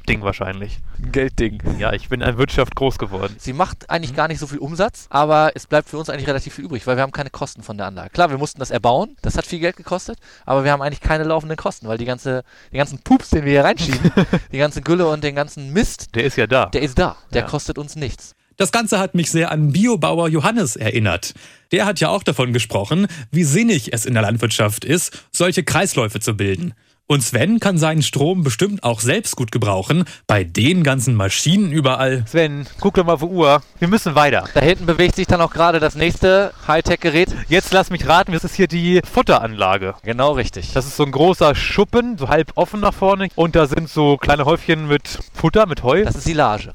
Geldding 0.06 0.24
wahrscheinlich. 0.24 0.80
Ein 1.04 1.12
Geldding. 1.12 1.62
Ja, 1.80 1.94
ich 1.94 2.10
bin 2.10 2.22
in 2.22 2.26
der 2.28 2.38
Wirtschaft 2.38 2.76
groß 2.76 2.98
geworden. 2.98 3.36
Sie 3.38 3.54
macht 3.54 3.90
eigentlich 3.90 4.16
gar 4.16 4.28
nicht 4.28 4.40
so 4.40 4.48
viel 4.48 4.58
Umsatz, 4.58 5.06
aber 5.10 5.52
es 5.56 5.68
bleibt 5.68 5.90
für 5.90 5.98
uns 5.98 6.10
eigentlich 6.10 6.28
relativ 6.28 6.56
viel 6.56 6.66
übrig, 6.66 6.86
weil 6.88 6.96
wir 6.98 7.04
haben 7.04 7.12
keine 7.12 7.30
Kosten 7.30 7.62
von 7.64 7.78
der 7.78 7.88
Anlage. 7.88 8.10
Klar, 8.10 8.30
wir 8.30 8.38
mussten 8.38 8.60
das 8.60 8.72
erbauen, 8.72 9.16
das 9.22 9.38
hat 9.38 9.46
viel 9.46 9.60
Geld 9.60 9.78
gekostet, 9.78 10.18
aber 10.46 10.64
wir 10.64 10.72
haben 10.72 10.82
eigentlich 10.82 11.02
keine 11.02 11.24
laufenden 11.24 11.56
Kosten, 11.58 11.88
weil 11.88 11.98
die 11.98 12.06
ganze, 12.06 12.44
den 12.72 12.78
ganzen 12.80 13.00
Pups, 13.00 13.30
den 13.30 13.46
wir 13.46 13.52
hier 13.52 13.64
reinschieben, 13.64 14.12
die 14.52 14.58
ganze 14.58 14.82
Gülle 14.82 15.08
und 15.08 15.24
den 15.24 15.36
ganzen 15.36 15.72
Mist, 15.72 16.16
Der 16.16 16.24
ist 16.24 16.36
ja 16.38 16.48
da. 16.48 16.66
der 16.68 16.82
ist 16.82 16.98
da. 16.98 17.16
Der 17.34 17.42
Ja. 17.44 17.48
kostet 17.48 17.78
uns 17.78 17.96
nichts. 17.96 18.36
Das 18.58 18.72
Ganze 18.72 19.00
hat 19.00 19.16
mich 19.16 19.32
sehr 19.32 19.52
an 19.52 19.72
Biobauer 19.72 20.28
Johannes 20.30 20.76
erinnert. 20.76 21.34
Der 21.72 21.86
hat 21.86 22.00
ja 22.00 22.10
auch 22.10 22.22
davon 22.22 22.54
gesprochen, 22.54 23.08
wie 23.32 23.44
sinnig 23.44 23.94
es 23.94 24.06
in 24.06 24.14
der 24.14 24.22
Landwirtschaft 24.24 24.84
ist, 24.86 25.26
solche 25.32 25.64
Kreisläufe 25.64 26.20
zu 26.20 26.36
bilden. 26.36 26.74
Und 27.12 27.20
Sven 27.20 27.60
kann 27.60 27.78
seinen 27.78 28.04
Strom 28.04 28.42
bestimmt 28.42 28.86
auch 28.86 29.02
selbst 29.02 29.36
gut 29.36 29.52
gebrauchen, 29.52 30.06
bei 30.28 30.46
den 30.46 30.82
ganzen 30.82 31.14
Maschinen 31.14 31.70
überall. 31.70 32.24
Sven, 32.26 32.66
guck 32.80 32.94
doch 32.94 33.04
mal 33.04 33.16
auf 33.16 33.20
die 33.20 33.26
Uhr. 33.26 33.62
Wir 33.80 33.90
müssen 33.90 34.16
weiter. 34.16 34.46
Da 34.54 34.62
hinten 34.62 34.86
bewegt 34.86 35.18
sich 35.18 35.28
dann 35.28 35.42
auch 35.42 35.52
gerade 35.52 35.82
das 35.82 35.96
nächste 35.96 36.54
Hightech-Gerät. 36.70 37.28
Jetzt 37.50 37.74
lass 37.74 37.90
mich 37.90 38.08
raten, 38.08 38.32
das 38.32 38.46
ist 38.46 38.56
hier 38.56 38.70
die 38.70 39.02
Futteranlage. 39.04 39.96
Genau 40.04 40.32
richtig. 40.32 40.72
Das 40.72 40.86
ist 40.86 40.96
so 40.96 41.04
ein 41.04 41.12
großer 41.12 41.54
Schuppen, 41.54 42.18
so 42.18 42.30
halb 42.30 42.54
offen 42.56 42.80
nach 42.80 42.94
vorne. 42.94 43.28
Und 43.36 43.58
da 43.58 43.68
sind 43.68 43.90
so 43.90 44.16
kleine 44.16 44.46
Häufchen 44.46 44.88
mit 44.88 45.20
Futter, 45.34 45.66
mit 45.66 45.84
Heu. 45.84 46.06
Das 46.06 46.16
ist 46.16 46.24
Silage. 46.24 46.74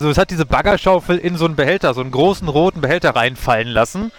Also 0.00 0.10
es 0.10 0.18
hat 0.18 0.32
diese 0.32 0.44
Baggerschaufel 0.44 1.18
in 1.18 1.36
so 1.36 1.44
einen 1.44 1.54
Behälter, 1.54 1.94
so 1.94 2.00
einen 2.00 2.10
großen 2.10 2.48
roten 2.48 2.80
Behälter 2.80 3.14
reinfallen 3.14 3.68
lassen. 3.68 4.10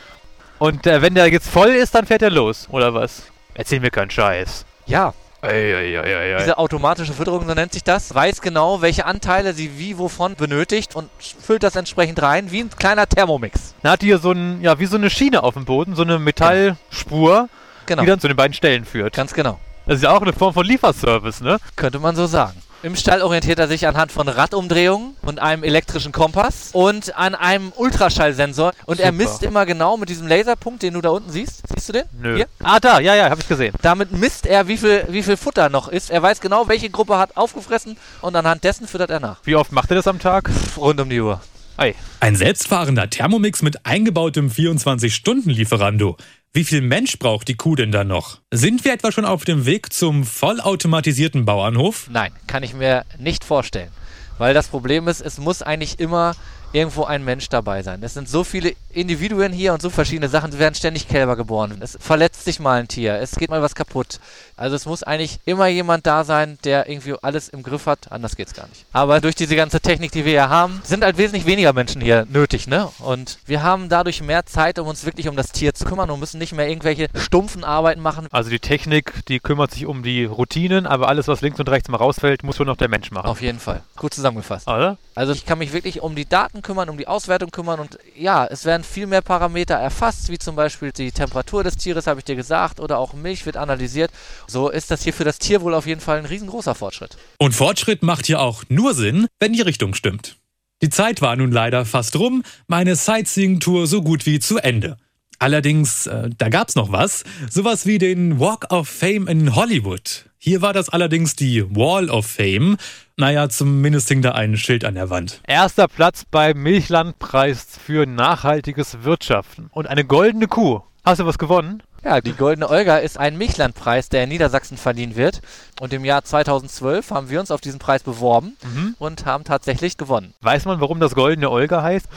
Und 0.57 0.87
äh, 0.87 1.01
wenn 1.01 1.15
der 1.15 1.27
jetzt 1.27 1.49
voll 1.49 1.71
ist, 1.71 1.95
dann 1.95 2.05
fährt 2.05 2.21
er 2.21 2.31
los, 2.31 2.69
oder 2.71 2.93
was? 2.93 3.23
Erzähl 3.55 3.81
mir 3.81 3.91
keinen 3.91 4.09
Scheiß. 4.09 4.65
Ja, 4.85 5.13
Ey. 5.43 6.37
Diese 6.39 6.57
automatische 6.57 7.13
Fütterung, 7.13 7.45
so 7.47 7.53
nennt 7.53 7.73
sich 7.73 7.83
das, 7.83 8.15
weiß 8.15 8.41
genau, 8.41 8.81
welche 8.81 9.05
Anteile 9.05 9.53
sie 9.53 9.77
wie 9.77 9.97
wovon 9.97 10.35
benötigt 10.35 10.95
und 10.95 11.09
füllt 11.19 11.63
das 11.63 11.75
entsprechend 11.75 12.21
rein, 12.21 12.51
wie 12.51 12.61
ein 12.61 12.69
kleiner 12.69 13.07
Thermomix. 13.07 13.73
Dann 13.81 13.91
hat 13.91 14.01
die 14.01 14.07
hier 14.07 14.19
so 14.19 14.31
ein, 14.31 14.61
ja, 14.61 14.79
wie 14.79 14.85
so 14.85 14.95
eine 14.95 15.09
Schiene 15.09 15.43
auf 15.43 15.55
dem 15.55 15.65
Boden, 15.65 15.95
so 15.95 16.03
eine 16.03 16.17
Metallspur, 16.17 17.49
Genau, 17.85 18.01
die 18.03 18.07
dann 18.07 18.19
zu 18.21 18.29
den 18.29 18.37
beiden 18.37 18.53
Stellen 18.53 18.85
führt. 18.85 19.13
ganz 19.13 19.33
genau. 19.33 19.59
Das 19.85 19.97
ist 19.97 20.03
ja 20.03 20.11
auch 20.11 20.21
eine 20.21 20.31
Form 20.31 20.53
von 20.53 20.65
Lieferservice, 20.65 21.41
ne? 21.41 21.57
Könnte 21.75 21.99
man 21.99 22.15
so 22.15 22.25
sagen. 22.25 22.61
Im 22.83 22.97
Stall 22.97 23.21
orientiert 23.21 23.59
er 23.59 23.69
sich 23.69 23.87
anhand 23.87 24.11
von 24.11 24.27
Radumdrehungen 24.27 25.15
und 25.21 25.39
einem 25.39 25.63
elektrischen 25.63 26.11
Kompass 26.11 26.71
und 26.73 27.15
an 27.15 27.33
einem 27.33 27.71
Ultraschallsensor. 27.77 28.73
Und 28.85 28.99
er 28.99 29.13
Super. 29.13 29.23
misst 29.23 29.43
immer 29.43 29.65
genau 29.65 29.95
mit 29.95 30.09
diesem 30.09 30.27
Laserpunkt, 30.27 30.83
den 30.83 30.95
du 30.95 30.99
da 30.99 31.11
unten 31.11 31.31
siehst. 31.31 31.63
Siehst 31.73 31.87
du 31.87 31.93
den? 31.93 32.03
Nö. 32.21 32.35
Hier? 32.35 32.47
Ah, 32.61 32.81
da, 32.81 32.99
ja, 32.99 33.15
ja, 33.15 33.29
hab 33.29 33.39
ich 33.39 33.47
gesehen. 33.47 33.73
Damit 33.81 34.11
misst 34.11 34.45
er, 34.45 34.67
wie 34.67 34.75
viel, 34.75 35.05
wie 35.07 35.23
viel 35.23 35.37
Futter 35.37 35.69
noch 35.69 35.87
ist. 35.87 36.09
Er 36.09 36.21
weiß 36.21 36.41
genau, 36.41 36.67
welche 36.67 36.89
Gruppe 36.89 37.17
hat 37.17 37.37
aufgefressen 37.37 37.95
und 38.19 38.35
anhand 38.35 38.65
dessen 38.65 38.85
füttert 38.85 39.11
er 39.11 39.21
nach. 39.21 39.37
Wie 39.45 39.55
oft 39.55 39.71
macht 39.71 39.89
er 39.89 39.95
das 39.95 40.07
am 40.07 40.19
Tag? 40.19 40.49
Pff, 40.49 40.77
Rund 40.77 40.99
um 40.99 41.09
die 41.09 41.21
Uhr. 41.21 41.39
Ei. 41.77 41.95
Ein 42.19 42.35
selbstfahrender 42.35 43.09
Thermomix 43.09 43.61
mit 43.61 43.85
eingebautem 43.85 44.49
24-Stunden-Lieferando. 44.49 46.17
Wie 46.55 46.65
viel 46.65 46.81
Mensch 46.81 47.17
braucht 47.17 47.47
die 47.47 47.55
Kuh 47.55 47.73
denn 47.75 47.91
da 47.91 48.03
noch? 48.03 48.39
Sind 48.51 48.85
wir 48.85 48.93
etwa 48.93 49.11
schon 49.11 49.25
auf 49.25 49.43
dem 49.43 49.65
Weg 49.65 49.91
zum 49.91 50.23
vollautomatisierten 50.23 51.45
Bauernhof? 51.45 52.07
Nein, 52.11 52.31
kann 52.45 52.61
ich 52.61 52.75
mir 52.75 53.05
nicht 53.17 53.43
vorstellen. 53.43 53.89
Weil 54.37 54.53
das 54.53 54.67
Problem 54.67 55.07
ist, 55.07 55.19
es 55.19 55.39
muss 55.39 55.63
eigentlich 55.63 55.99
immer 55.99 56.35
irgendwo 56.73 57.05
ein 57.05 57.23
Mensch 57.23 57.49
dabei 57.49 57.83
sein. 57.83 58.01
Es 58.03 58.13
sind 58.15 58.27
so 58.27 58.43
viele 58.43 58.73
Individuen 58.91 59.53
hier 59.53 59.73
und 59.73 59.81
so 59.81 59.89
verschiedene 59.89 60.29
Sachen. 60.29 60.51
Es 60.51 60.59
werden 60.59 60.75
ständig 60.75 61.07
Kälber 61.07 61.35
geboren. 61.35 61.77
Es 61.79 61.97
verletzt 61.99 62.45
sich 62.45 62.59
mal 62.59 62.79
ein 62.79 62.87
Tier. 62.87 63.19
Es 63.19 63.35
geht 63.35 63.49
mal 63.49 63.61
was 63.61 63.75
kaputt. 63.75 64.19
Also 64.57 64.75
es 64.75 64.85
muss 64.85 65.03
eigentlich 65.03 65.39
immer 65.45 65.67
jemand 65.67 66.05
da 66.05 66.23
sein, 66.23 66.57
der 66.63 66.89
irgendwie 66.89 67.15
alles 67.21 67.49
im 67.49 67.63
Griff 67.63 67.85
hat. 67.85 68.11
Anders 68.11 68.35
geht's 68.35 68.53
gar 68.53 68.67
nicht. 68.67 68.85
Aber 68.91 69.21
durch 69.21 69.35
diese 69.35 69.55
ganze 69.55 69.79
Technik, 69.81 70.11
die 70.11 70.25
wir 70.25 70.31
hier 70.31 70.49
haben, 70.49 70.81
sind 70.83 71.03
halt 71.03 71.17
wesentlich 71.17 71.45
weniger 71.45 71.73
Menschen 71.73 72.01
hier 72.01 72.25
nötig, 72.29 72.67
ne? 72.67 72.89
Und 72.99 73.37
wir 73.45 73.63
haben 73.63 73.89
dadurch 73.89 74.21
mehr 74.21 74.45
Zeit, 74.45 74.79
um 74.79 74.87
uns 74.87 75.05
wirklich 75.05 75.27
um 75.27 75.35
das 75.35 75.51
Tier 75.51 75.73
zu 75.73 75.85
kümmern 75.85 76.09
und 76.09 76.19
müssen 76.19 76.39
nicht 76.39 76.53
mehr 76.53 76.67
irgendwelche 76.67 77.07
stumpfen 77.15 77.63
Arbeiten 77.63 78.01
machen. 78.01 78.27
Also 78.31 78.49
die 78.49 78.59
Technik, 78.59 79.25
die 79.27 79.39
kümmert 79.39 79.71
sich 79.71 79.85
um 79.85 80.03
die 80.03 80.25
Routinen, 80.25 80.87
aber 80.87 81.07
alles, 81.07 81.27
was 81.27 81.41
links 81.41 81.59
und 81.59 81.69
rechts 81.69 81.89
mal 81.89 81.97
rausfällt, 81.97 82.43
muss 82.43 82.57
schon 82.57 82.67
noch 82.67 82.77
der 82.77 82.89
Mensch 82.89 83.11
machen. 83.11 83.27
Auf 83.27 83.41
jeden 83.41 83.59
Fall. 83.59 83.83
Gut 83.95 84.13
zusammengefasst. 84.13 84.67
Oder? 84.67 84.97
Also 85.15 85.33
ich 85.33 85.45
kann 85.45 85.59
mich 85.59 85.73
wirklich 85.73 86.01
um 86.01 86.15
die 86.15 86.27
Daten 86.27 86.62
kümmern, 86.63 86.89
um 86.89 86.97
die 86.97 87.07
Auswertung 87.07 87.51
kümmern 87.51 87.79
und 87.79 87.99
ja, 88.15 88.45
es 88.45 88.65
werden 88.65 88.83
viel 88.83 89.05
mehr 89.05 89.21
Parameter 89.21 89.75
erfasst, 89.75 90.29
wie 90.29 90.39
zum 90.39 90.55
Beispiel 90.55 90.91
die 90.91 91.11
Temperatur 91.11 91.63
des 91.63 91.77
Tieres, 91.77 92.07
habe 92.07 92.19
ich 92.19 92.25
dir 92.25 92.35
gesagt, 92.35 92.79
oder 92.79 92.97
auch 92.97 93.13
Milch 93.13 93.45
wird 93.45 93.57
analysiert. 93.57 94.11
So 94.47 94.69
ist 94.69 94.89
das 94.89 95.03
hier 95.03 95.13
für 95.13 95.23
das 95.23 95.37
Tierwohl 95.37 95.73
auf 95.73 95.85
jeden 95.85 96.01
Fall 96.01 96.17
ein 96.17 96.25
riesengroßer 96.25 96.75
Fortschritt. 96.75 97.17
Und 97.37 97.53
Fortschritt 97.53 98.01
macht 98.01 98.25
hier 98.25 98.41
auch 98.41 98.63
nur 98.69 98.93
Sinn, 98.93 99.27
wenn 99.39 99.53
die 99.53 99.61
Richtung 99.61 99.93
stimmt. 99.93 100.37
Die 100.81 100.89
Zeit 100.89 101.21
war 101.21 101.35
nun 101.35 101.51
leider 101.51 101.85
fast 101.85 102.17
rum, 102.17 102.43
meine 102.67 102.95
Sightseeing-Tour 102.95 103.87
so 103.87 104.01
gut 104.01 104.25
wie 104.25 104.39
zu 104.39 104.57
Ende. 104.57 104.97
Allerdings, 105.39 106.07
äh, 106.07 106.29
da 106.37 106.49
gab's 106.49 106.75
noch 106.75 106.91
was, 106.91 107.23
sowas 107.49 107.85
wie 107.85 107.97
den 107.97 108.39
Walk 108.39 108.71
of 108.71 108.87
Fame 108.87 109.27
in 109.27 109.55
Hollywood. 109.55 110.25
Hier 110.45 110.61
war 110.61 110.73
das 110.73 110.89
allerdings 110.89 111.37
die 111.37 111.63
Wall 111.73 112.09
of 112.09 112.25
Fame. 112.25 112.75
Naja, 113.15 113.47
zumindest 113.47 114.09
hing 114.09 114.21
da 114.21 114.33
ein 114.33 114.57
Schild 114.57 114.83
an 114.83 114.95
der 114.95 115.09
Wand. 115.09 115.39
Erster 115.47 115.87
Platz 115.87 116.25
beim 116.29 116.61
Milchlandpreis 116.61 117.65
für 117.81 118.05
nachhaltiges 118.05 119.03
Wirtschaften. 119.03 119.69
Und 119.71 119.87
eine 119.87 120.03
goldene 120.03 120.47
Kuh. 120.47 120.81
Hast 121.05 121.21
du 121.21 121.25
was 121.25 121.37
gewonnen? 121.37 121.81
Ja, 122.03 122.19
die 122.19 122.33
Goldene 122.33 122.69
Olga 122.69 122.97
ist 122.97 123.17
ein 123.17 123.37
Milchlandpreis, 123.37 124.09
der 124.09 124.25
in 124.25 124.29
Niedersachsen 124.31 124.75
verliehen 124.75 125.15
wird. 125.15 125.39
Und 125.79 125.93
im 125.93 126.03
Jahr 126.03 126.25
2012 126.25 127.11
haben 127.11 127.29
wir 127.29 127.39
uns 127.39 127.49
auf 127.49 127.61
diesen 127.61 127.79
Preis 127.79 128.03
beworben 128.03 128.57
und 128.99 129.25
haben 129.25 129.45
tatsächlich 129.45 129.95
gewonnen. 129.95 130.33
Weiß 130.41 130.65
man, 130.65 130.81
warum 130.81 130.99
das 130.99 131.15
goldene 131.15 131.49
Olga 131.51 131.83
heißt? 131.83 132.07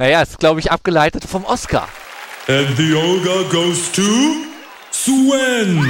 Naja, 0.00 0.22
ist, 0.22 0.40
glaube 0.40 0.58
ich, 0.58 0.72
abgeleitet 0.72 1.22
vom 1.22 1.44
Oscar. 1.44 1.86
And 2.48 2.76
the 2.76 2.94
Olga 2.94 3.48
goes 3.48 3.92
to 3.92 4.02
Sven. 4.90 5.86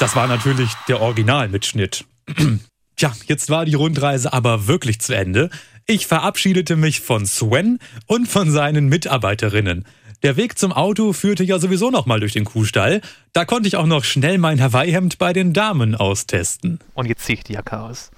Das 0.00 0.14
war 0.14 0.28
natürlich 0.28 0.72
der 0.86 1.00
Originalmitschnitt. 1.00 2.04
Tja, 2.96 3.12
jetzt 3.26 3.50
war 3.50 3.64
die 3.64 3.74
Rundreise 3.74 4.32
aber 4.32 4.68
wirklich 4.68 5.00
zu 5.00 5.14
Ende. 5.14 5.50
Ich 5.86 6.06
verabschiedete 6.06 6.76
mich 6.76 7.00
von 7.00 7.26
Sven 7.26 7.78
und 8.06 8.28
von 8.28 8.50
seinen 8.50 8.88
Mitarbeiterinnen. 8.88 9.86
Der 10.22 10.36
Weg 10.36 10.58
zum 10.58 10.72
Auto 10.72 11.12
führte 11.12 11.44
ja 11.44 11.58
sowieso 11.58 11.90
noch 11.90 12.06
mal 12.06 12.20
durch 12.20 12.32
den 12.32 12.44
Kuhstall. 12.44 13.00
Da 13.32 13.44
konnte 13.44 13.68
ich 13.68 13.76
auch 13.76 13.86
noch 13.86 14.04
schnell 14.04 14.38
mein 14.38 14.60
Hawaii-Hemd 14.60 15.18
bei 15.18 15.32
den 15.32 15.52
Damen 15.52 15.94
austesten. 15.94 16.78
Und 16.94 17.06
jetzt 17.06 17.24
ziehe 17.24 17.38
ich 17.38 17.44
die 17.44 17.54
Jacke 17.54 17.78
aus. 17.80 18.10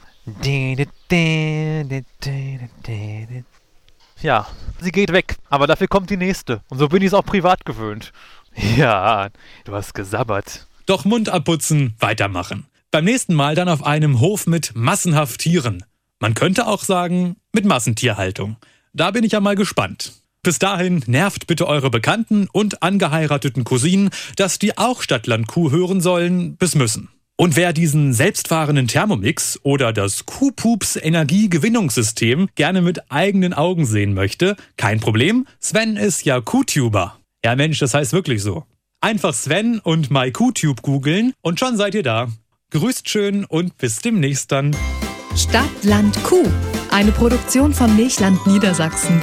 Ja, 4.21 4.47
sie 4.81 4.93
geht 4.93 5.13
weg, 5.13 5.37
aber 5.49 5.67
dafür 5.67 5.89
kommt 5.89 6.11
die 6.11 6.17
nächste. 6.17 6.61
Und 6.69 6.79
so 6.79 6.89
bin 6.89 7.01
ich 7.03 7.09
es 7.09 7.15
auch 7.15 7.25
privat 7.25 7.65
gewöhnt. 7.65 8.13
Ja, 8.77 9.29
du 9.65 9.75
hast 9.75 9.95
gesabbert. 9.95 10.67
Doch 10.91 11.05
Mund 11.05 11.29
abputzen, 11.29 11.95
weitermachen. 12.01 12.67
Beim 12.91 13.05
nächsten 13.05 13.33
Mal 13.33 13.55
dann 13.55 13.69
auf 13.69 13.87
einem 13.87 14.19
Hof 14.19 14.49
mit 14.49 14.73
massenhaft 14.75 15.41
Tieren. 15.41 15.85
Man 16.19 16.35
könnte 16.35 16.67
auch 16.67 16.83
sagen, 16.83 17.37
mit 17.53 17.65
Massentierhaltung. 17.65 18.57
Da 18.93 19.13
bin 19.13 19.23
ich 19.23 19.31
ja 19.31 19.39
mal 19.39 19.55
gespannt. 19.55 20.15
Bis 20.43 20.59
dahin 20.59 21.01
nervt 21.07 21.47
bitte 21.47 21.69
eure 21.69 21.91
Bekannten 21.91 22.49
und 22.51 22.83
angeheirateten 22.83 23.63
Cousinen, 23.63 24.11
dass 24.35 24.59
die 24.59 24.79
auch 24.79 25.03
Stadtlandkuh 25.03 25.71
hören 25.71 26.01
sollen 26.01 26.57
bis 26.57 26.75
müssen. 26.75 27.09
Und 27.37 27.55
wer 27.55 27.73
diesen 27.73 28.13
selbstfahrenden 28.13 28.89
Thermomix 28.89 29.61
oder 29.63 29.93
das 29.93 30.27
Kuhpups 30.27 30.97
Energiegewinnungssystem 30.97 32.49
gerne 32.57 32.83
mit 32.83 33.13
eigenen 33.13 33.55
Augen 33.55 33.87
sehen 33.87 34.13
möchte, 34.13 34.57
kein 34.77 34.99
Problem, 34.99 35.47
Sven 35.61 35.97
ist 35.97 36.25
ja 36.25 36.41
Kuhtuber. 36.41 37.21
Ja 37.45 37.55
Mensch, 37.55 37.79
das 37.79 37.95
heißt 37.95 38.13
wirklich 38.13 38.43
so. 38.43 38.67
Einfach 39.03 39.33
Sven 39.33 39.79
und 39.79 40.11
MyQTube 40.11 40.83
googeln 40.83 41.33
und 41.41 41.59
schon 41.59 41.79
seid 41.79 41.95
ihr 41.95 42.03
da. 42.03 42.29
Grüßt 42.71 43.09
schön 43.09 43.47
und 43.47 43.79
bis 43.79 44.01
demnächst 44.01 44.53
dann. 44.53 44.77
Stadt, 45.35 45.71
Land, 45.85 46.23
Kuh. 46.23 46.45
Eine 46.91 47.11
Produktion 47.11 47.73
von 47.73 47.97
Milchland 47.97 48.47
Niedersachsen. 48.47 49.23